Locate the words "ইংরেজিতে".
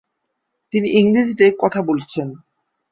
0.91-1.45